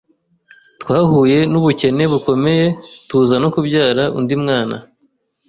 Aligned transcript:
twahuye 0.81 1.39
n’ubukene 1.51 2.03
bukomeye 2.11 2.65
tuza 3.07 3.35
no 3.43 3.49
kubyara 3.53 4.03
undi 4.17 4.33
mwana 4.43 4.75